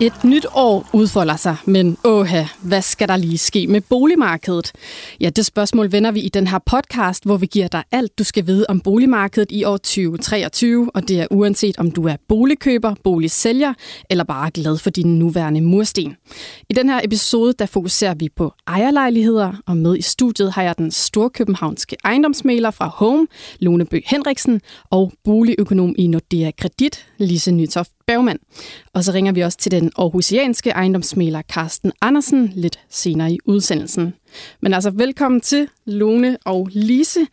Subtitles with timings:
[0.00, 4.72] Et nyt år udfolder sig, men åha, hvad skal der lige ske med boligmarkedet?
[5.20, 8.24] Ja, det spørgsmål vender vi i den her podcast, hvor vi giver dig alt, du
[8.24, 12.94] skal vide om boligmarkedet i år 2023, og det er uanset om du er boligkøber,
[13.04, 13.74] boligsælger
[14.10, 16.16] eller bare glad for din nuværende mursten.
[16.70, 20.78] I den her episode, der fokuserer vi på ejerlejligheder, og med i studiet har jeg
[20.78, 23.26] den storkøbenhavnske ejendomsmaler fra Home,
[23.60, 24.60] Lone Bø Henriksen,
[24.90, 28.38] og boligøkonom i Nordea Kredit, Lise Nytoft Bergman.
[28.92, 34.14] Og så ringer vi også til den aarhusianske ejendomsmaler Carsten Andersen lidt senere i udsendelsen.
[34.60, 37.26] Men altså, velkommen til Lone og Lise.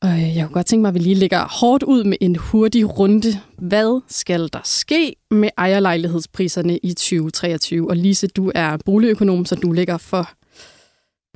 [0.00, 2.36] Og øh, jeg kunne godt tænke mig, at vi lige lægger hårdt ud med en
[2.36, 3.40] hurtig runde.
[3.58, 7.90] Hvad skal der ske med ejerlejlighedspriserne i 2023?
[7.90, 10.30] Og Lise, du er boligøkonom, så du ligger for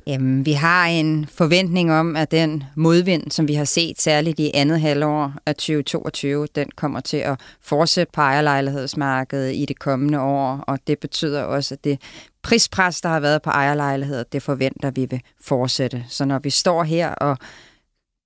[0.07, 4.51] Jamen, vi har en forventning om, at den modvind, som vi har set særligt i
[4.53, 10.63] andet halvår af 2022, den kommer til at fortsætte på ejerlejlighedsmarkedet i det kommende år,
[10.67, 12.01] og det betyder også, at det
[12.43, 16.05] prispres, der har været på ejerlejligheder, det forventer vi vil fortsætte.
[16.09, 17.37] Så når vi står her og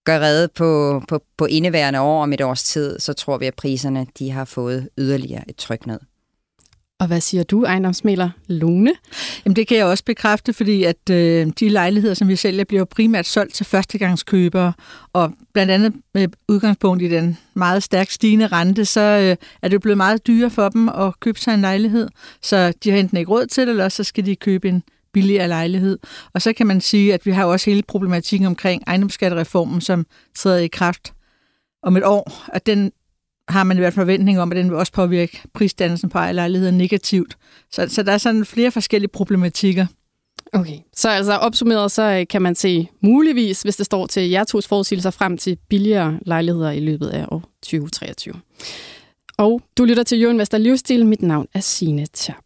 [0.05, 3.55] gør redde på, på, på indeværende år om et års tid, så tror vi, at
[3.55, 5.99] priserne de har fået yderligere et tryk ned.
[7.01, 8.93] Og hvad siger du, ejendomsmæler Lone?
[9.45, 12.85] Jamen det kan jeg også bekræfte, fordi at øh, de lejligheder, som vi sælger, bliver
[12.85, 14.73] primært solgt til førstegangskøbere.
[15.13, 19.81] Og blandt andet med udgangspunkt i den meget stærkt stigende rente, så øh, er det
[19.81, 22.07] blevet meget dyre for dem at købe sig en lejlighed.
[22.41, 25.47] Så de har enten ikke råd til det, eller så skal de købe en billigere
[25.47, 25.99] lejlighed.
[26.33, 30.05] Og så kan man sige, at vi har også hele problematikken omkring ejendomsskattereformen, som
[30.35, 31.13] træder i kraft
[31.83, 32.91] om et år, at den
[33.47, 36.71] har man i hvert fald forventning om, at den vil også påvirke prisdannelsen på ejerlejligheder
[36.71, 37.37] negativt.
[37.71, 39.85] Så, så der er sådan flere forskellige problematikker.
[40.53, 44.43] Okay, så altså opsummeret, så øh, kan man se muligvis, hvis det står til jer
[44.43, 48.33] tos forudsigelser, frem til billigere lejligheder i løbet af år 2023.
[49.37, 51.05] Og du lytter til Jørgen Vester Livsstil.
[51.05, 52.43] Mit navn er Sine Tjap.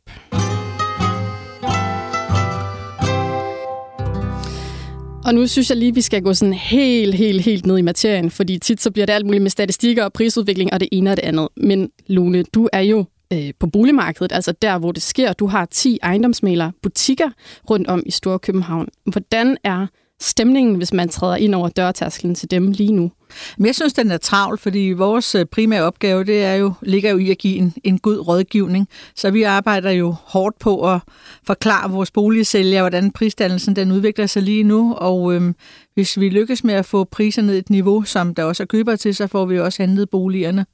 [5.26, 8.32] Og nu synes jeg lige, vi skal gå sådan helt, helt, helt ned i materien,
[8.32, 11.18] fordi tit så bliver det alt muligt med statistikker og prisudvikling og det ene og
[11.18, 11.48] det andet.
[11.58, 15.34] Men Lone, du er jo øh, på boligmarkedet, altså der, hvor det sker.
[15.34, 17.30] Du har 10 ejendomsmalere butikker
[17.70, 18.88] rundt om i Storkøbenhavn.
[19.06, 19.88] Hvordan er
[20.22, 23.12] stemningen, hvis man træder ind over dørtasklen til dem lige nu?
[23.58, 27.12] Men jeg synes, den er travl, fordi vores øh, primære opgave, det er jo, ligger
[27.12, 28.88] jo i at give en, en god rådgivning.
[29.16, 31.00] Så vi arbejder jo hårdt på at
[31.44, 34.94] forklare vores boligsælgere, hvordan prisdannelsen den udvikler sig lige nu.
[34.94, 35.56] Og øhm,
[35.94, 38.96] hvis vi lykkes med at få priserne ned et niveau, som der også er køber
[38.96, 40.66] til, så får vi også handlet boligerne.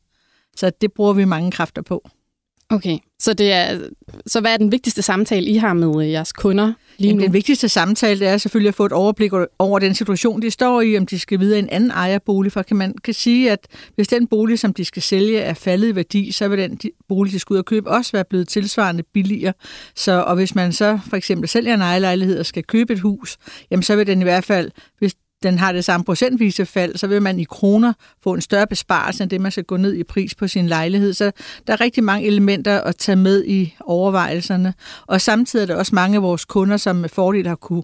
[0.55, 2.09] Så det bruger vi mange kræfter på.
[2.71, 3.79] Okay, så, det er,
[4.27, 7.23] så hvad er den vigtigste samtale, I har med jeres kunder lige nu?
[7.23, 10.81] Den vigtigste samtale det er selvfølgelig at få et overblik over den situation, de står
[10.81, 12.51] i, om de skal videre en anden ejerbolig.
[12.51, 15.87] For kan man kan sige, at hvis den bolig, som de skal sælge, er faldet
[15.87, 19.03] i værdi, så vil den bolig, de skal ud og købe, også være blevet tilsvarende
[19.03, 19.53] billigere.
[19.95, 23.37] Så, og hvis man så for eksempel sælger en ejerlejlighed og skal købe et hus,
[23.71, 27.07] jamen så vil den i hvert fald, hvis den har det samme procentvise fald, så
[27.07, 27.93] vil man i kroner
[28.23, 31.13] få en større besparelse, end det man skal gå ned i pris på sin lejlighed.
[31.13, 31.31] Så
[31.67, 34.73] der er rigtig mange elementer at tage med i overvejelserne.
[35.07, 37.83] Og samtidig er der også mange af vores kunder, som med fordel har kunne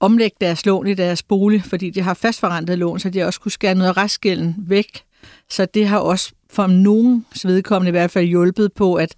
[0.00, 3.52] omlægge deres lån i deres bolig, fordi de har fastforrentet lån, så de også kunne
[3.52, 5.02] skære noget af restgælden væk.
[5.50, 9.14] Så det har også for nogens vedkommende i hvert fald hjulpet på, at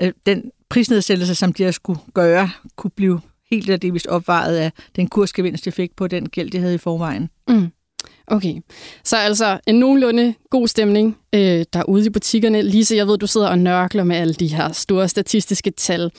[0.00, 4.72] øh, den prisnedsættelse, som de har skulle gøre, kunne blive helt eller delvist opvejet af
[4.96, 7.30] den kursgevinst, de fik på den gæld, de havde i forvejen.
[7.48, 7.70] Mm.
[8.26, 8.54] Okay,
[9.04, 12.62] så altså en nogenlunde god stemning øh, derude i butikkerne.
[12.62, 16.10] Lise, jeg ved, du sidder og nørkler med alle de her store statistiske tal.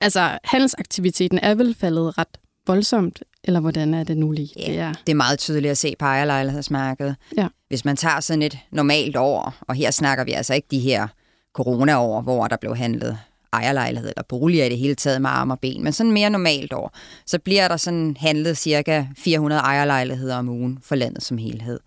[0.00, 4.50] Altså, handelsaktiviteten er vel faldet ret voldsomt, eller hvordan er det nu lige?
[4.56, 7.16] Ja, det er, det er meget tydeligt at se på ejerlejlighedsmarkedet.
[7.36, 7.48] Ja.
[7.68, 11.08] Hvis man tager sådan et normalt år, og her snakker vi altså ikke de her
[11.54, 13.18] corona-år, hvor der blev handlet
[13.52, 16.72] ejerlejlighed eller boliger i det hele taget med arm og ben, men sådan mere normalt
[16.72, 16.96] år,
[17.26, 21.80] så bliver der sådan handlet cirka 400 ejerlejligheder om ugen for landet som helhed.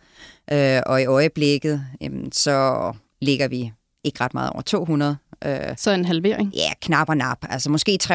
[0.52, 2.92] Øh, og i øjeblikket, jamen, så
[3.22, 3.72] ligger vi
[4.04, 5.18] ikke ret meget over 200.
[5.46, 6.54] Øh, så en halvering?
[6.54, 7.38] Ja, knap og nap.
[7.50, 8.08] Altså måske 350-400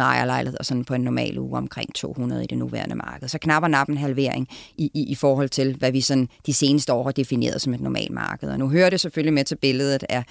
[0.00, 3.28] ejerlejligheder sådan på en normal uge, omkring 200 i det nuværende marked.
[3.28, 6.54] Så knap og nap en halvering i, i, i forhold til, hvad vi sådan de
[6.54, 8.48] seneste år har defineret som et normalt marked.
[8.48, 10.24] Og nu hører det selvfølgelig med til billedet af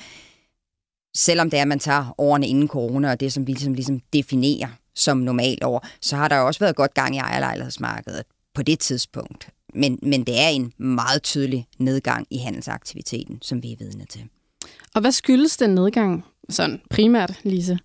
[1.16, 4.00] selvom det er, at man tager årene inden corona, og det, som vi ligesom, ligesom
[4.14, 8.24] definerer som normalt år, så har der også været godt gang i ejerlejlighedsmarkedet
[8.54, 9.50] på det tidspunkt.
[9.74, 14.22] Men, men det er en meget tydelig nedgang i handelsaktiviteten, som vi er vidne til.
[14.96, 17.80] Og hvad skyldes den nedgang sådan primært, Lise?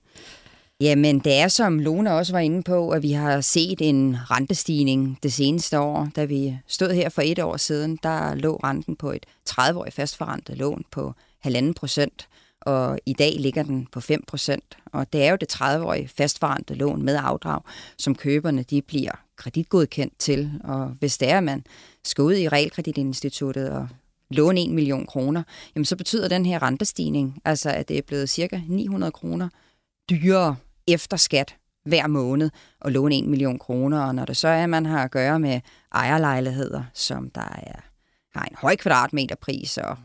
[0.80, 5.18] Jamen, det er som Lone også var inde på, at vi har set en rentestigning
[5.22, 6.08] det seneste år.
[6.16, 10.56] Da vi stod her for et år siden, der lå renten på et 30-årigt fastforrentet
[10.56, 12.28] lån på halvanden procent
[12.66, 14.56] og i dag ligger den på 5%,
[14.92, 17.60] Og det er jo det 30-årige fastforrentede lån med afdrag,
[17.98, 20.52] som køberne de bliver kreditgodkendt til.
[20.64, 21.64] Og hvis det er, at man
[22.04, 23.88] skal ud i realkreditinstituttet og
[24.30, 25.42] låne 1 million kroner,
[25.74, 29.48] jamen så betyder den her rentestigning, altså at det er blevet cirka 900 kroner
[30.10, 32.50] dyrere efter skat hver måned
[32.84, 34.00] at låne 1 million kroner.
[34.00, 35.60] Og når det så er, at man har at gøre med
[35.92, 37.80] ejerlejligheder, som der er,
[38.38, 39.96] har en høj kvadratmeterpris, og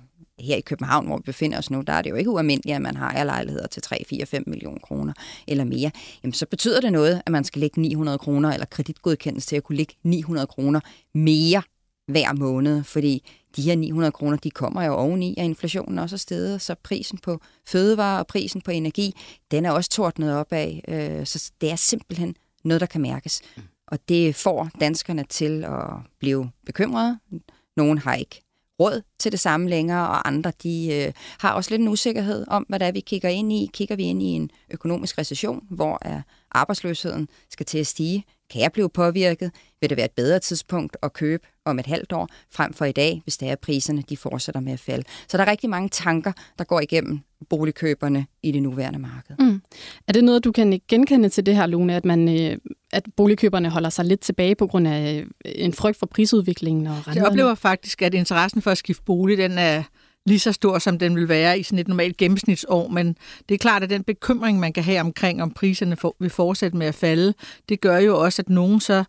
[0.42, 2.82] her i København, hvor vi befinder os nu, der er det jo ikke ualmindeligt, at
[2.82, 5.14] man har ejerlejligheder til 3, 4, 5 millioner kroner
[5.48, 5.92] eller mere.
[6.24, 9.64] Jamen, så betyder det noget, at man skal lægge 900 kroner, eller kreditgodkendes til at
[9.64, 10.80] kunne lægge 900 kroner
[11.14, 11.62] mere
[12.08, 16.18] hver måned, fordi de her 900 kroner, de kommer jo oveni, at inflationen også er
[16.18, 19.16] steget, så prisen på fødevarer og prisen på energi,
[19.52, 23.42] den er også tordnet op af, øh, så det er simpelthen noget, der kan mærkes.
[23.88, 25.90] Og det får danskerne til at
[26.20, 27.20] blive bekymrede.
[27.78, 28.42] Nogen har ikke
[28.82, 32.66] råd til det samme længere, og andre de øh, har også lidt en usikkerhed om,
[32.70, 33.70] hvad det er, vi kigger ind i.
[33.74, 38.26] Kigger vi ind i en økonomisk recession, hvor er arbejdsløsheden skal til at stige?
[38.52, 39.52] Kan jeg blive påvirket?
[39.82, 42.92] Vil det være et bedre tidspunkt at købe om et halvt år, frem for i
[42.92, 45.04] dag, hvis det er, at priserne de fortsætter med at falde?
[45.28, 47.20] Så der er rigtig mange tanker, der går igennem
[47.50, 49.36] boligkøberne i det nuværende marked.
[49.40, 49.62] Mm.
[50.08, 52.58] Er det noget, du kan genkende til det her, Lone, at, man, øh,
[52.92, 56.94] at boligkøberne holder sig lidt tilbage på grund af øh, en frygt for prisudviklingen og
[56.94, 57.18] renterne?
[57.18, 59.84] Jeg oplever faktisk, at interessen for at skifte bolig, den er
[60.26, 63.16] lige så stor, som den vil være i sådan et normalt gennemsnitsår, men
[63.50, 66.78] det er klart, at den bekymring, man kan have omkring, om priserne for, vil fortsætte
[66.78, 67.34] med at falde,
[67.70, 69.04] det gør jo også, at nogen så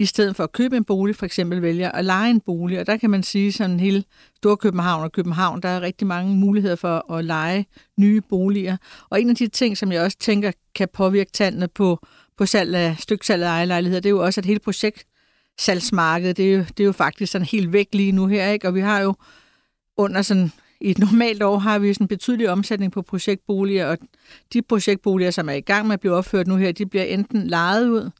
[0.00, 2.80] i stedet for at købe en bolig, for eksempel vælger at lege en bolig.
[2.80, 4.04] Og der kan man sige, sådan hele
[4.36, 7.66] Storkøbenhavn og København, der er rigtig mange muligheder for at lege
[7.98, 8.76] nye boliger.
[9.10, 12.06] Og en af de ting, som jeg også tænker kan påvirke tallene på,
[12.38, 16.56] på salg af, styksalg af ejerlejligheder, det er jo også, at hele projektsalgsmarkedet, det er
[16.56, 18.68] jo, det er jo faktisk sådan helt væk lige nu her, ikke?
[18.68, 19.14] Og vi har jo
[19.98, 23.98] under sådan i et normalt år har vi sådan en betydelig omsætning på projektboliger, og
[24.52, 27.46] de projektboliger, som er i gang med at blive opført nu her, de bliver enten
[27.46, 28.10] lejet ud,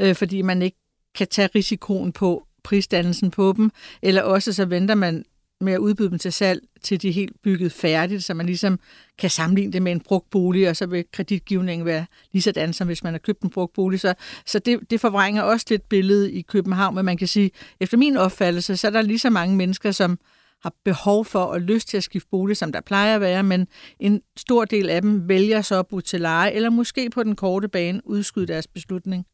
[0.00, 0.76] øh, fordi man ikke
[1.14, 3.70] kan tage risikoen på prisdannelsen på dem,
[4.02, 5.24] eller også så venter man
[5.60, 8.78] med at udbyde dem til salg, til de er helt bygget færdigt, så man ligesom
[9.18, 12.86] kan sammenligne det med en brugt bolig, og så vil kreditgivningen være lige sådan, som
[12.86, 14.00] hvis man har købt en brugt bolig.
[14.00, 14.14] Så,
[14.46, 18.16] så det, det forvrænger også lidt billedet i København, men man kan sige, efter min
[18.16, 20.18] opfattelse, så er der lige så mange mennesker, som
[20.62, 23.66] har behov for og lyst til at skifte bolig, som der plejer at være, men
[24.00, 27.36] en stor del af dem vælger så at bo til leje, eller måske på den
[27.36, 29.26] korte bane udskyde deres beslutning.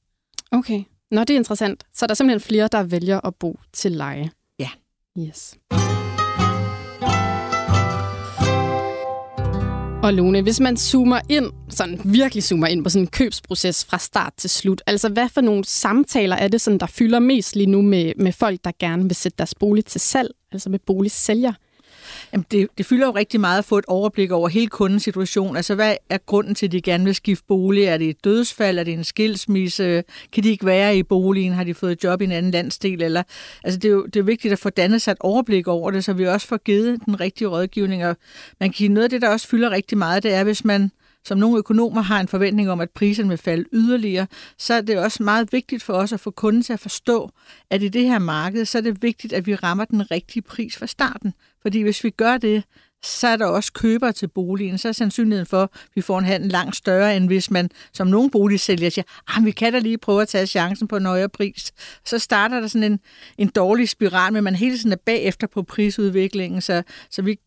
[0.50, 0.82] Okay.
[1.10, 1.84] Nå, det er interessant.
[1.92, 4.30] Så er der simpelthen flere, der vælger at bo til leje.
[4.58, 4.70] Ja.
[5.18, 5.56] Yes.
[10.04, 13.98] Og Lone, hvis man zoomer ind, sådan virkelig zoomer ind på sådan en købsproces fra
[13.98, 17.66] start til slut, altså hvad for nogle samtaler er det, sådan, der fylder mest lige
[17.66, 21.52] nu med, med folk, der gerne vil sætte deres bolig til salg, altså med boligsælger?
[22.32, 25.56] Jamen det, det fylder jo rigtig meget at få et overblik over hele kundens situation.
[25.56, 27.84] Altså, hvad er grunden til, at de gerne vil skifte bolig?
[27.84, 28.78] Er det et dødsfald?
[28.78, 30.04] Er det en skilsmisse?
[30.32, 31.52] Kan de ikke være i boligen?
[31.52, 33.02] Har de fået job i en anden landsdel?
[33.02, 33.22] Eller,
[33.64, 36.04] altså, det er jo det er vigtigt at få dannet sig et overblik over det,
[36.04, 38.06] så vi også får givet den rigtige rådgivning.
[38.06, 38.16] Og
[38.60, 40.90] man kan noget af det, der også fylder rigtig meget, det er, hvis man
[41.24, 44.26] som nogle økonomer har en forventning om, at priserne vil falde yderligere,
[44.58, 47.30] så er det også meget vigtigt for os at få kunden til at forstå,
[47.70, 50.76] at i det her marked, så er det vigtigt, at vi rammer den rigtige pris
[50.76, 51.34] fra starten.
[51.64, 52.64] Fordi hvis vi gør det,
[53.04, 56.24] så er der også køber til boligen, så er sandsynligheden for, at vi får en
[56.24, 59.98] handel langt større, end hvis man som nogle boligsælger siger, ah, vi kan da lige
[59.98, 61.72] prøve at tage chancen på en højere pris.
[62.04, 63.00] Så starter der sådan en,
[63.38, 67.38] en dårlig spiral, men man hele tiden er bagefter på prisudviklingen, så, så vi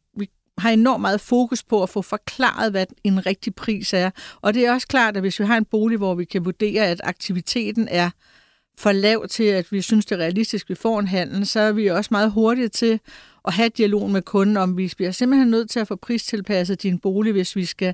[0.57, 4.09] har enormt meget fokus på at få forklaret, hvad en rigtig pris er.
[4.41, 6.87] Og det er også klart, at hvis vi har en bolig, hvor vi kan vurdere,
[6.87, 8.09] at aktiviteten er
[8.77, 11.59] for lav til, at vi synes, det er realistisk, at vi får en handel, så
[11.59, 12.99] er vi også meget hurtige til
[13.47, 16.99] at have dialog med kunden om, vi bliver simpelthen nødt til at få pristilpasset din
[16.99, 17.93] bolig, hvis vi skal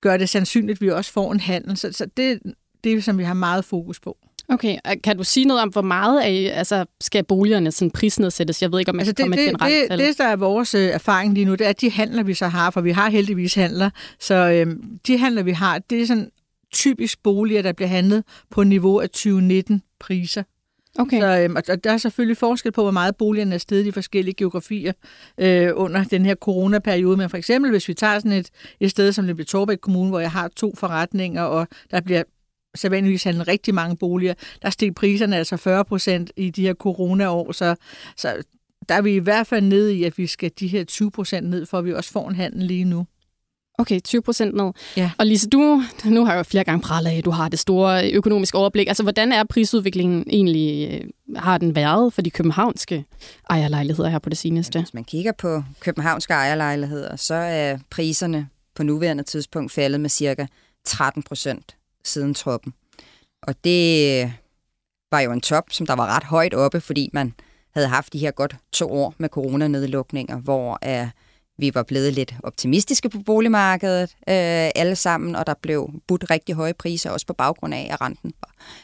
[0.00, 1.76] gøre det sandsynligt, at vi også får en handel.
[1.76, 2.40] Så, så det,
[2.84, 4.16] det er, som vi har meget fokus på.
[4.50, 8.62] Okay, kan du sige noget om, hvor meget af, altså, skal boligerne sådan prisnedsættes?
[8.62, 10.36] Jeg ved ikke, om jeg altså, det, komme det, et generelt det, det, der er
[10.36, 12.90] vores øh, erfaring lige nu, det er, at de handler, vi så har, for vi
[12.90, 13.90] har heldigvis handler,
[14.20, 14.76] så øh,
[15.06, 16.30] de handler, vi har, det er sådan
[16.72, 20.42] typisk boliger, der bliver handlet på niveau af 2019 priser.
[20.98, 21.20] Okay.
[21.20, 24.34] Så, øhm, og der er selvfølgelig forskel på, hvor meget boligerne er steget i forskellige
[24.34, 24.92] geografier
[25.38, 27.16] øh, under den her coronaperiode.
[27.16, 30.20] Men for eksempel, hvis vi tager sådan et, et sted som Lille Torbæk Kommune, hvor
[30.20, 32.22] jeg har to forretninger, og der bliver
[32.74, 34.34] sædvanligvis handlet rigtig mange boliger.
[34.62, 37.74] Der steg priserne altså 40 procent i de her coronaår, så,
[38.16, 38.42] så
[38.88, 41.50] der er vi i hvert fald nede i, at vi skal de her 20 procent
[41.50, 43.06] ned, for at vi også får en handel lige nu.
[43.80, 44.72] Okay, 20 procent ned.
[44.96, 45.10] Ja.
[45.18, 48.10] Og Lise, du, nu har jeg jo flere gange pralet af, du har det store
[48.10, 48.88] økonomiske overblik.
[48.88, 53.04] Altså, hvordan er prisudviklingen egentlig, øh, har den været for de københavnske
[53.50, 54.78] ejerlejligheder her på det seneste?
[54.78, 60.46] Hvis man kigger på københavnske ejerlejligheder, så er priserne på nuværende tidspunkt faldet med cirka
[60.84, 62.74] 13 procent siden toppen.
[63.42, 64.32] Og det
[65.10, 67.34] var jo en top, som der var ret højt oppe, fordi man
[67.74, 71.08] havde haft de her godt to år med coronanedlukninger, hvor uh,
[71.58, 76.54] vi var blevet lidt optimistiske på boligmarkedet øh, alle sammen, og der blev budt rigtig
[76.54, 78.32] høje priser, også på baggrund af, at renten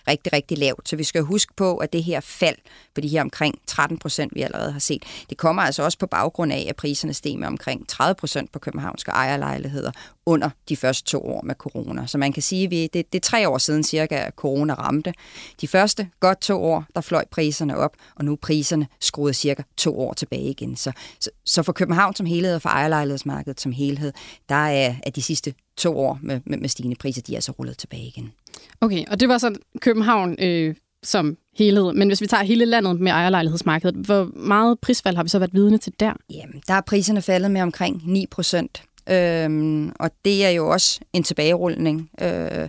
[0.08, 0.74] rigtig, rigtig lav.
[0.84, 2.56] Så vi skal huske på, at det her fald
[2.94, 6.06] på de her omkring 13 procent, vi allerede har set, det kommer altså også på
[6.06, 9.92] baggrund af, at priserne steg med omkring 30 procent på københavnske ejerlejligheder
[10.26, 12.06] under de første to år med corona.
[12.06, 14.74] Så man kan sige, at vi, det, det er tre år siden cirka, at corona
[14.74, 15.12] ramte.
[15.60, 19.62] De første godt to år, der fløj priserne op, og nu er priserne skruet cirka
[19.76, 20.76] to år tilbage igen.
[20.76, 24.12] Så, så, så for København som helhed og for ejerlejlighedsmarkedet som helhed,
[24.48, 27.52] der er, er de sidste to år med, med, med stigende priser, de er så
[27.52, 28.32] rullet tilbage igen.
[28.80, 31.92] Okay, og det var så København øh, som helhed.
[31.92, 35.54] Men hvis vi tager hele landet med ejerlejlighedsmarkedet, hvor meget prisfald har vi så været
[35.54, 36.12] vidne til der?
[36.30, 38.82] Jamen, der er priserne faldet med omkring 9 procent.
[39.10, 42.10] Øhm, og det er jo også en tilbagerulning.
[42.20, 42.68] Øh,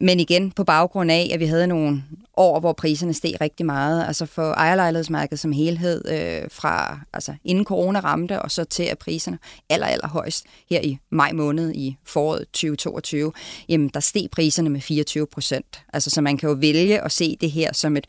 [0.00, 2.02] men igen på baggrund af, at vi havde nogle
[2.36, 4.06] år, hvor priserne steg rigtig meget.
[4.06, 8.98] Altså for ejerlejlighedsmarkedet som helhed, øh, fra altså inden corona ramte, og så til at
[8.98, 9.38] priserne
[9.70, 13.32] aller, aller højst her i maj måned i foråret 2022,
[13.68, 15.82] jamen der steg priserne med 24 procent.
[15.92, 18.06] Altså så man kan jo vælge at se det her som et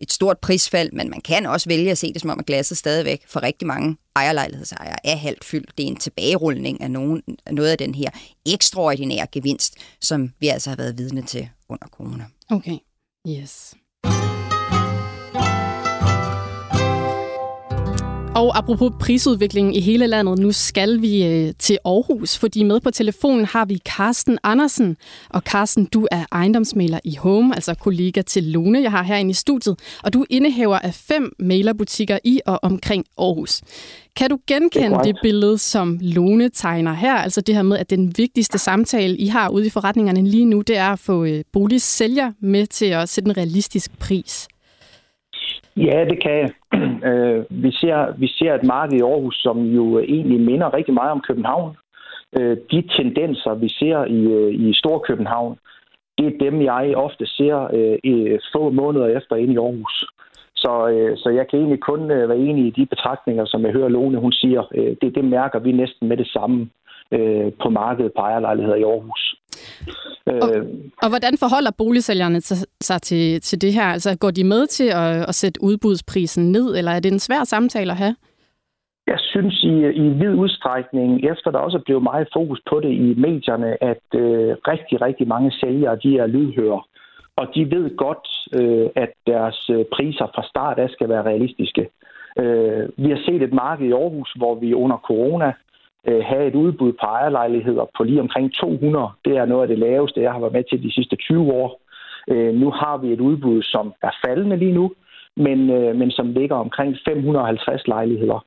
[0.00, 2.78] et stort prisfald, men man kan også vælge at se det som om, at glasset
[2.78, 5.78] stadigvæk for rigtig mange ejerlejlighedsejere er halvt fyldt.
[5.78, 8.10] Det er en tilbagerulning af, nogen, noget af den her
[8.46, 12.24] ekstraordinære gevinst, som vi altså har været vidne til under corona.
[12.50, 12.78] Okay,
[13.28, 13.74] yes.
[18.36, 22.90] Og apropos prisudviklingen i hele landet, nu skal vi øh, til Aarhus, fordi med på
[22.90, 24.96] telefonen har vi Carsten Andersen.
[25.30, 29.34] Og Carsten, du er ejendomsmaler i Home, altså kollega til Lone, jeg har herinde i
[29.34, 30.00] studiet.
[30.04, 33.62] Og du indehaver af fem mailerbutikker i og omkring Aarhus.
[34.16, 37.14] Kan du genkende det, det billede, som Lone tegner her?
[37.14, 40.60] Altså det her med, at den vigtigste samtale, I har ude i forretningerne lige nu,
[40.60, 44.48] det er at få øh, boligsælger med til at sætte en realistisk pris.
[45.76, 46.50] Ja, det kan jeg.
[47.10, 51.10] Øh, vi, ser, vi ser et marked i Aarhus, som jo egentlig minder rigtig meget
[51.10, 51.76] om København.
[52.38, 55.58] Øh, de tendenser, vi ser i, øh, i Storkøbenhavn,
[56.18, 60.04] det er dem, jeg ofte ser øh, i få måneder efter ind i Aarhus.
[60.54, 63.88] Så, øh, så jeg kan egentlig kun være enig i de betragtninger, som jeg hører
[63.88, 64.62] Lone, hun siger.
[65.02, 66.68] Det, det mærker vi næsten med det samme
[67.62, 69.29] på markedet på ejerlejligheder i Aarhus.
[70.42, 70.66] Og, øh,
[71.02, 72.40] og hvordan forholder boligsælgerne
[72.80, 73.84] sig til, til det her?
[73.84, 77.44] Altså går de med til at, at sætte udbudsprisen ned, eller er det en svær
[77.44, 78.16] samtale at have?
[79.06, 82.92] Jeg synes i, i vid udstrækning, efter der også er blevet meget fokus på det
[82.92, 86.82] i medierne, at øh, rigtig, rigtig mange sælgere de er lydhøre.
[87.36, 88.26] Og de ved godt,
[88.60, 91.88] øh, at deres øh, priser fra start af skal være realistiske.
[92.38, 95.52] Øh, vi har set et marked i Aarhus, hvor vi under corona
[96.08, 99.08] øh, have et udbud på ejerlejligheder på lige omkring 200.
[99.24, 101.80] Det er noget af det laveste, jeg har været med til de sidste 20 år.
[102.28, 104.92] Øh, nu har vi et udbud, som er faldende lige nu,
[105.36, 108.44] men, øh, men som ligger omkring 550 lejligheder.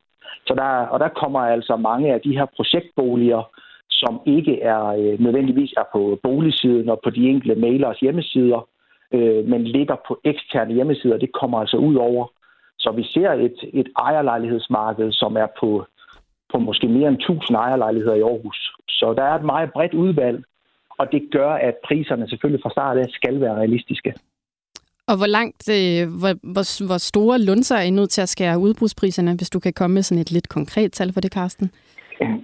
[0.48, 3.44] Så der, og der kommer altså mange af de her projektboliger,
[3.90, 8.68] som ikke er øh, nødvendigvis er på boligsiden og på de enkelte mailers hjemmesider,
[9.14, 11.18] øh, men ligger på eksterne hjemmesider.
[11.18, 12.28] Det kommer altså ud over.
[12.80, 15.86] Så vi ser et, et ejerlejlighedsmarked, som er på
[16.54, 18.60] på måske mere end 1000 ejerlejligheder i Aarhus.
[18.90, 20.44] Så der er et meget bredt udvalg,
[21.00, 24.14] og det gør, at priserne selvfølgelig fra start af skal være realistiske.
[25.08, 28.60] Og hvor langt, øh, hvor, hvor, hvor store lunser er I nødt til at skære
[28.60, 31.72] udbrudspriserne, hvis du kan komme med sådan et lidt konkret tal for det, Karsten?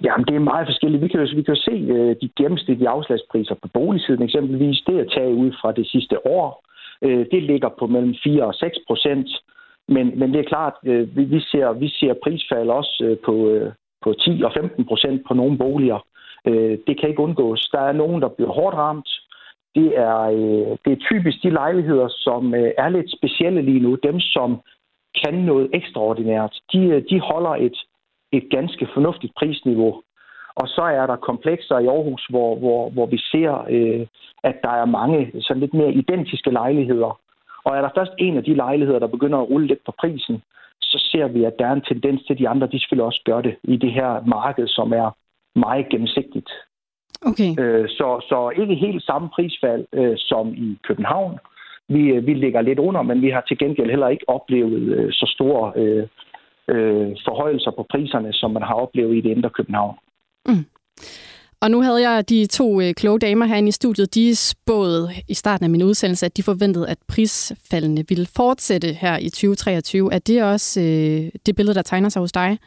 [0.04, 1.04] Jamen, det er meget forskelligt.
[1.04, 4.84] Vi kan jo, vi kan jo se uh, de gennemsnitlige afslagspriser på boligsiden eksempelvis.
[4.88, 6.66] Det er taget ud fra det sidste år.
[7.02, 9.30] Uh, det ligger på mellem 4 og 6 procent.
[9.88, 13.34] Men, men det er klart, uh, vi, vi, ser, vi ser prisfald også uh, på,
[14.04, 16.00] på 10 og 15 procent på nogle boliger.
[16.48, 17.70] Øh, det kan ikke undgås.
[17.72, 19.10] Der er nogen, der bliver hårdt ramt.
[19.76, 23.96] Det er, øh, det er typisk de lejligheder, som øh, er lidt specielle lige nu.
[24.04, 24.62] Dem, som
[25.24, 26.54] kan noget ekstraordinært.
[26.74, 27.78] De, øh, de holder et,
[28.32, 30.02] et ganske fornuftigt prisniveau.
[30.56, 34.08] Og så er der komplekser i Aarhus, hvor, hvor, hvor vi ser, øh,
[34.44, 37.20] at der er mange sådan lidt mere identiske lejligheder.
[37.64, 40.42] Og er der først en af de lejligheder, der begynder at rulle lidt på prisen,
[40.92, 43.22] så ser vi, at der er en tendens til, at de andre de selvfølgelig også
[43.26, 45.10] gør det i det her marked, som er
[45.56, 46.50] meget gennemsigtigt.
[47.22, 47.50] Okay.
[47.60, 51.40] Øh, så, så ikke helt samme prisfald øh, som i København.
[51.88, 55.12] Vi, øh, vi ligger lidt under, men vi har til gengæld heller ikke oplevet øh,
[55.12, 56.08] så store øh,
[56.68, 59.96] øh, forhøjelser på priserne, som man har oplevet i det indre København.
[60.48, 60.66] Mm.
[61.64, 64.16] Og nu havde jeg de to øh, kloge damer herinde i studiet.
[64.16, 69.18] De spåede i starten af min udsendelse, at de forventede, at prisfaldene ville fortsætte her
[69.18, 70.14] i 2023.
[70.14, 72.58] Er det også øh, det billede, der tegner sig hos dig?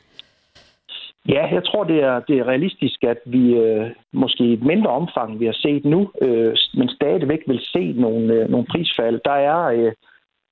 [1.28, 4.90] Ja, jeg tror, det er, det er realistisk, at vi øh, måske i et mindre
[4.90, 9.20] omfang, vi har set nu, øh, men stadigvæk vil se nogle, øh, nogle prisfald.
[9.24, 9.92] Der er, øh,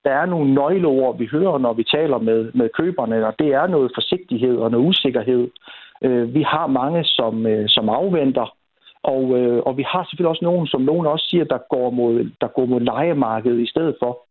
[0.05, 3.67] der er nogle nøgleord, vi hører, når vi taler med, med køberne, og det er
[3.67, 5.47] noget forsigtighed og noget usikkerhed.
[6.01, 8.55] Øh, vi har mange, som, øh, som afventer,
[9.03, 12.31] og, øh, og vi har selvfølgelig også nogen, som nogen også siger, der går mod,
[12.41, 14.25] der går mod lejemarkedet i stedet for.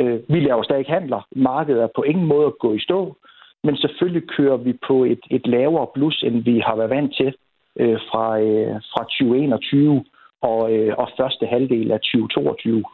[0.00, 1.26] Øh, vi laver stadig handler.
[1.36, 3.16] Markedet er på ingen måde at gå i stå,
[3.64, 7.34] men selvfølgelig kører vi på et, et lavere plus, end vi har været vant til
[7.80, 10.04] øh, fra, øh, fra 2021
[10.40, 12.84] og, øh, og første halvdel af 2022.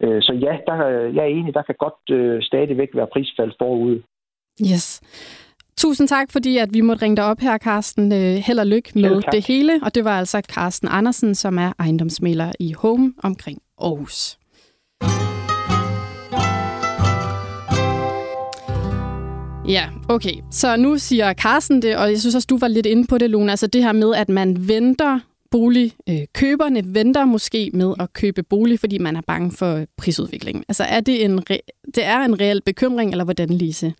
[0.00, 0.74] Øh, så ja, der,
[1.16, 4.02] jeg er enig, der kan godt øh, stadigvæk være prisfald forud.
[4.72, 5.02] Yes.
[5.80, 8.12] Tusind tak, fordi at vi måtte ringe dig op her, Carsten.
[8.12, 9.80] Øh, held og lykke med det hele.
[9.82, 14.38] Og det var altså Carsten Andersen, som er ejendomsmæler i Home omkring Aarhus.
[19.68, 20.34] Ja, okay.
[20.50, 23.30] Så nu siger Carsten det, og jeg synes også, du var lidt inde på det,
[23.30, 23.50] Luna.
[23.50, 25.18] Altså det her med, at man venter
[25.50, 30.64] boligkøberne øh, venter måske med at købe bolig, fordi man er bange for prisudviklingen.
[30.68, 33.92] Altså er det en, re- det er en reel bekymring, eller hvordan, Lise?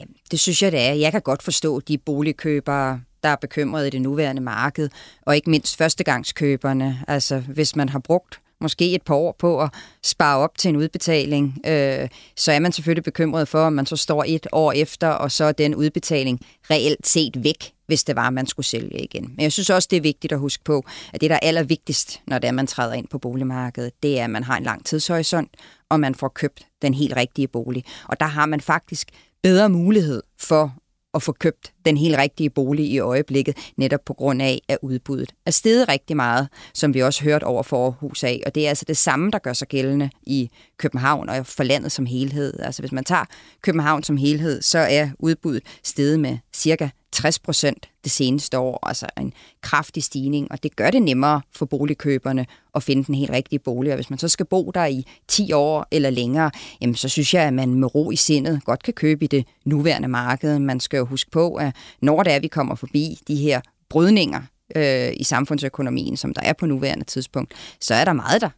[0.00, 0.92] Jamen, det synes jeg, det er.
[0.92, 4.88] Jeg kan godt forstå de boligkøbere, der er bekymrede i det nuværende marked,
[5.26, 7.04] og ikke mindst førstegangskøberne.
[7.08, 9.70] Altså, hvis man har brugt måske et par år på at
[10.04, 13.96] spare op til en udbetaling, øh, så er man selvfølgelig bekymret for, at man så
[13.96, 16.40] står et år efter, og så er den udbetaling
[16.70, 19.32] reelt set væk, hvis det var, at man skulle sælge igen.
[19.36, 22.20] Men jeg synes også, det er vigtigt at huske på, at det, der er allervigtigst,
[22.26, 24.86] når det er, man træder ind på boligmarkedet, det er, at man har en lang
[24.86, 25.50] tidshorisont,
[25.88, 27.84] og man får købt den helt rigtige bolig.
[28.08, 29.08] Og der har man faktisk
[29.42, 30.74] bedre mulighed for
[31.14, 35.32] at få købt den helt rigtige bolig i øjeblikket, netop på grund af, at udbuddet
[35.46, 38.42] er steget rigtig meget, som vi også hørt over for Aarhus af.
[38.46, 41.92] Og det er altså det samme, der gør sig gældende i København og for landet
[41.92, 42.60] som helhed.
[42.60, 43.24] Altså hvis man tager
[43.62, 49.06] København som helhed, så er udbuddet steget med cirka 60 procent det seneste år, altså
[49.20, 53.58] en kraftig stigning, og det gør det nemmere for boligkøberne at finde den helt rigtige
[53.58, 53.92] bolig.
[53.92, 57.34] Og hvis man så skal bo der i 10 år eller længere, jamen så synes
[57.34, 60.58] jeg, at man med ro i sindet godt kan købe i det nuværende marked.
[60.58, 63.60] Man skal jo huske på, at når det er, at vi kommer forbi de her
[63.88, 64.40] brydninger
[64.76, 68.50] øh, i samfundsøkonomien, som der er på nuværende tidspunkt, så er der meget, der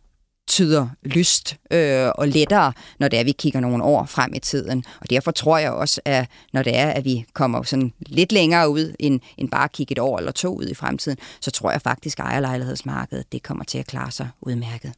[0.53, 4.39] tyder lyst øh, og lettere, når det er, at vi kigger nogle år frem i
[4.39, 4.85] tiden.
[5.01, 8.71] Og derfor tror jeg også, at når det er, at vi kommer sådan lidt længere
[8.71, 11.71] ud, end, end bare at kigge et år eller to ud i fremtiden, så tror
[11.71, 14.93] jeg faktisk, at ejerlejlighedsmarkedet det kommer til at klare sig udmærket.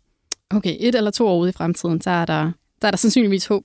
[0.51, 3.47] Okay, et eller to år ude i fremtiden, så er der, der er der sandsynligvis
[3.47, 3.65] håb.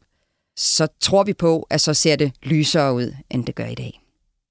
[0.57, 3.99] Så tror vi på, at så ser det lysere ud, end det gør i dag.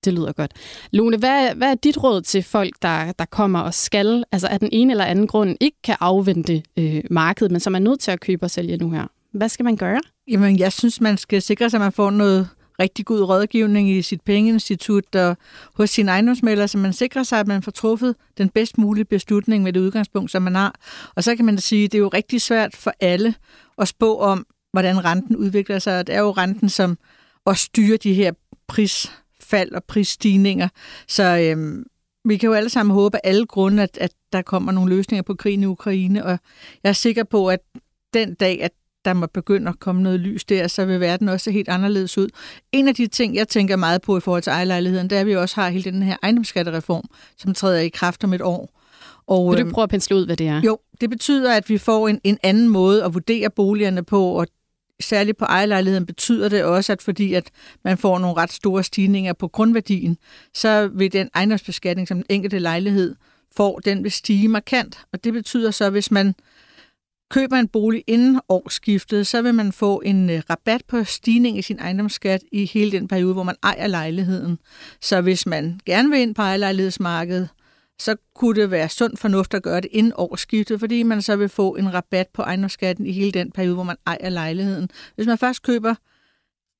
[0.08, 0.52] Det lyder godt.
[0.92, 4.60] Lone, hvad, hvad er dit råd til folk, der, der kommer og skal, altså af
[4.60, 8.10] den ene eller anden grund, ikke kan afvente øh, markedet, men som er nødt til
[8.10, 9.06] at købe og sælge nu her?
[9.32, 10.00] Hvad skal man gøre?
[10.28, 12.48] Jamen, jeg synes, man skal sikre sig, at man får noget
[12.80, 15.36] rigtig god rådgivning i sit pengeinstitut og
[15.74, 19.62] hos sin ejendomsmælder, så man sikrer sig, at man får truffet den bedst mulige beslutning
[19.62, 20.74] med det udgangspunkt, som man har.
[21.14, 23.34] Og så kan man da sige, at det er jo rigtig svært for alle
[23.78, 26.06] at spå om, hvordan renten udvikler sig.
[26.06, 26.98] Det er jo renten, som
[27.44, 28.32] også styrer de her
[28.68, 30.68] pris fald og prisstigninger.
[31.08, 31.84] Så øhm,
[32.24, 35.22] vi kan jo alle sammen håbe af alle grunde, at, at der kommer nogle løsninger
[35.22, 36.38] på krigen i Ukraine, og
[36.82, 37.60] jeg er sikker på, at
[38.14, 38.72] den dag, at
[39.04, 42.18] der må begynde at komme noget lys der, så vil verden også se helt anderledes
[42.18, 42.28] ud.
[42.72, 45.26] En af de ting, jeg tænker meget på i forhold til ejerlejligheden, det er, at
[45.26, 47.04] vi også har hele den her ejendomsskattereform,
[47.36, 48.70] som træder i kraft om et år.
[49.26, 50.60] Og, Vil du øhm, prøve at pensle ud, hvad det er?
[50.60, 54.46] Jo, det betyder, at vi får en, en anden måde at vurdere boligerne på, og
[55.00, 57.50] særligt på ejerlejligheden betyder det også, at fordi at
[57.84, 60.16] man får nogle ret store stigninger på grundværdien,
[60.54, 63.14] så vil den ejendomsbeskatning, som den enkelte lejlighed
[63.56, 64.98] får, den vil stige markant.
[65.12, 66.34] Og det betyder så, at hvis man
[67.30, 71.62] køber en bolig inden årsskiftet, så vil man få en øh, rabat på stigning i
[71.62, 74.58] sin ejendomsskat i hele den periode, hvor man ejer lejligheden.
[75.00, 77.48] Så hvis man gerne vil ind på ejerlejlighedsmarkedet,
[77.98, 81.48] så kunne det være sund fornuft at gøre det inden årsskiftet, fordi man så vil
[81.48, 84.90] få en rabat på ejendomsskatten i hele den periode, hvor man ejer lejligheden.
[85.14, 85.94] Hvis man først køber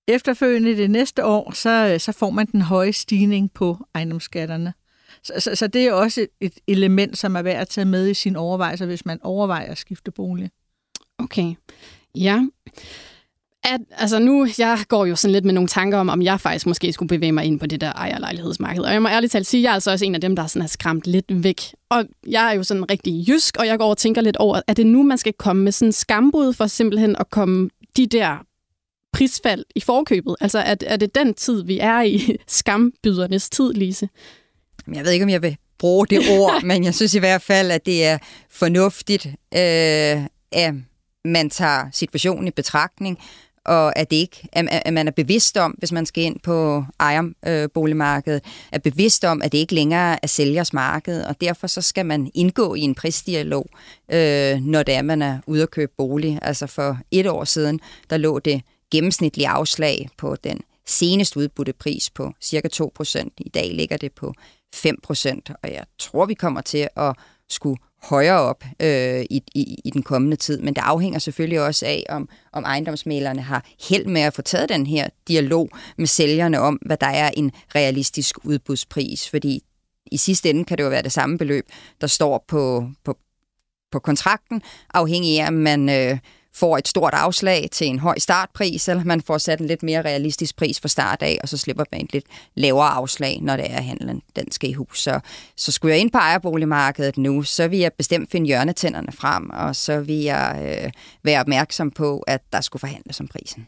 [0.08, 4.74] efterfølgende det næste år, så, øh, så får man den høje stigning på ejendomsskatterne.
[5.22, 8.14] Så, så, så det er også et element, som er værd at tage med i
[8.14, 10.50] sin overvejelser, hvis man overvejer at skifte bolig.
[11.18, 11.54] Okay.
[12.14, 12.46] Ja
[13.64, 16.66] at, altså nu, jeg går jo sådan lidt med nogle tanker om, om jeg faktisk
[16.66, 18.82] måske skulle bevæge mig ind på det der ejerlejlighedsmarked.
[18.82, 20.46] Og jeg må ærligt talt sige, at jeg er altså også en af dem, der
[20.46, 21.62] sådan er skræmt lidt væk.
[21.90, 24.74] Og jeg er jo sådan rigtig jysk, og jeg går og tænker lidt over, er
[24.74, 28.36] det nu, man skal komme med sådan skambud for simpelthen at komme de der
[29.12, 30.36] prisfald i forkøbet?
[30.40, 34.08] Altså er, er det den tid, vi er i skambydernes tid, Lise?
[34.94, 37.70] Jeg ved ikke, om jeg vil bruge det ord, men jeg synes i hvert fald,
[37.70, 38.18] at det er
[38.50, 40.74] fornuftigt, øh, at
[41.24, 43.18] man tager situationen i betragtning,
[43.68, 46.84] og at, det ikke, at, at man er bevidst om, hvis man skal ind på
[47.00, 52.06] ejerboligmarkedet, er bevidst om, at det ikke længere er sælgers marked, og derfor så skal
[52.06, 53.66] man indgå i en prisdialog,
[54.12, 56.38] øh, når det er, man er ude at købe bolig.
[56.42, 62.10] Altså for et år siden, der lå det gennemsnitlige afslag på den senest udbudte pris
[62.10, 63.28] på cirka 2%.
[63.38, 64.34] I dag ligger det på
[64.76, 67.14] 5%, og jeg tror, vi kommer til at
[67.48, 70.60] skulle højere op øh, i, i, i den kommende tid.
[70.60, 74.68] Men det afhænger selvfølgelig også af, om, om ejendomsmalerne har held med at få taget
[74.68, 79.30] den her dialog med sælgerne om, hvad der er en realistisk udbudspris.
[79.30, 79.62] Fordi
[80.12, 81.66] i sidste ende kan det jo være det samme beløb,
[82.00, 83.16] der står på, på,
[83.92, 84.62] på kontrakten,
[84.94, 86.18] afhængig af, om man øh,
[86.58, 90.02] får et stort afslag til en høj startpris, eller man får sat en lidt mere
[90.02, 93.70] realistisk pris for start af, og så slipper man et lidt lavere afslag, når det
[93.70, 95.02] er handlen, den skal i hus.
[95.02, 95.20] Så,
[95.56, 99.76] så skulle jeg ind på ejerboligmarkedet nu, så vil jeg bestemt finde hjørnetænderne frem, og
[99.76, 100.90] så vil jeg øh,
[101.24, 103.66] være opmærksom på, at der skulle forhandles om prisen.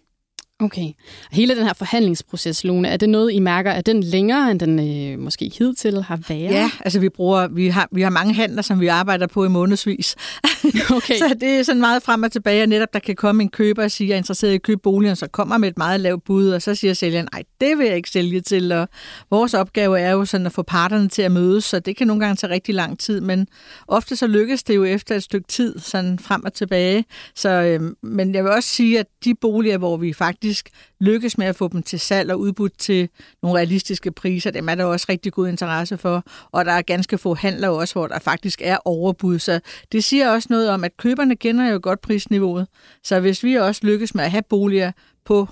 [0.61, 0.93] Okay.
[1.33, 4.79] Hele den her forhandlingsproces, Lone, er det noget, I mærker, er den længere, end den
[4.79, 6.41] øh, måske hidtil har været?
[6.41, 9.49] Ja, altså vi bruger, vi har, vi har mange handler, som vi arbejder på i
[9.49, 10.17] månedsvis.
[10.91, 11.19] Okay.
[11.19, 13.85] så det er sådan meget frem og tilbage, og netop der kan komme en køber
[13.85, 16.25] og sige, jeg er interesseret i at købe boligen, så kommer med et meget lavt
[16.25, 18.89] bud, og så siger sælgeren, nej, det vil jeg ikke sælge til, og
[19.31, 22.21] vores opgave er jo sådan at få parterne til at mødes, så det kan nogle
[22.21, 23.47] gange tage rigtig lang tid, men
[23.89, 27.05] ofte så lykkes det jo efter et stykke tid, sådan frem og tilbage.
[27.35, 31.39] Så, øh, men jeg vil også sige, at de boliger, hvor vi faktisk faktisk lykkes
[31.39, 33.09] med at få dem til salg og udbudt til
[33.43, 34.51] nogle realistiske priser.
[34.51, 37.95] Dem er der også rigtig god interesse for, og der er ganske få handler også,
[37.95, 39.39] hvor der faktisk er overbud.
[39.39, 39.61] Så
[39.93, 42.67] det siger også noget om, at køberne kender jo godt prisniveauet.
[43.05, 44.93] Så hvis vi også lykkes med at have boliger
[45.25, 45.49] på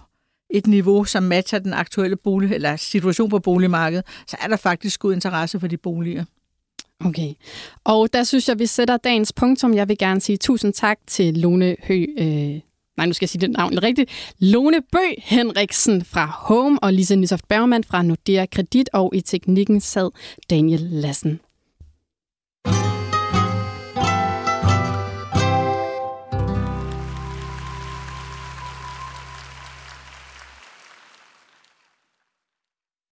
[0.50, 5.00] et niveau, som matcher den aktuelle bolig, eller situation på boligmarkedet, så er der faktisk
[5.00, 6.24] god interesse for de boliger.
[7.04, 7.34] Okay.
[7.84, 9.74] Og der synes jeg, vi sætter dagens punktum.
[9.74, 12.60] Jeg vil gerne sige tusind tak til Lone Hø øh,
[12.98, 17.16] nej, nu skal jeg sige det navn rigtigt, Lone Bø Henriksen fra Home og Lise
[17.16, 20.10] Nisoft Bergman fra Nordea Kredit, og i teknikken sad
[20.50, 21.40] Daniel Lassen.